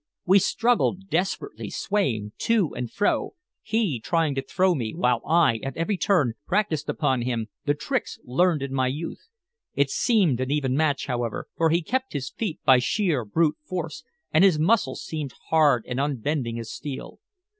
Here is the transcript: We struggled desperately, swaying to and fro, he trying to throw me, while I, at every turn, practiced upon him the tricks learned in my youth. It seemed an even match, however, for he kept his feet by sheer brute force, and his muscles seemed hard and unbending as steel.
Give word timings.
We 0.25 0.39
struggled 0.39 1.09
desperately, 1.11 1.69
swaying 1.69 2.31
to 2.39 2.73
and 2.75 2.91
fro, 2.91 3.35
he 3.61 3.99
trying 3.99 4.33
to 4.33 4.41
throw 4.41 4.73
me, 4.73 4.95
while 4.95 5.21
I, 5.27 5.57
at 5.61 5.77
every 5.77 5.95
turn, 5.95 6.33
practiced 6.47 6.89
upon 6.89 7.21
him 7.21 7.49
the 7.65 7.75
tricks 7.75 8.17
learned 8.23 8.63
in 8.63 8.73
my 8.73 8.87
youth. 8.87 9.27
It 9.75 9.91
seemed 9.91 10.39
an 10.41 10.49
even 10.49 10.75
match, 10.75 11.05
however, 11.05 11.49
for 11.55 11.69
he 11.69 11.83
kept 11.83 12.13
his 12.13 12.31
feet 12.31 12.59
by 12.65 12.79
sheer 12.79 13.23
brute 13.23 13.57
force, 13.63 14.03
and 14.33 14.43
his 14.43 14.57
muscles 14.57 15.03
seemed 15.03 15.35
hard 15.49 15.85
and 15.87 15.99
unbending 15.99 16.57
as 16.57 16.71
steel. 16.71 17.19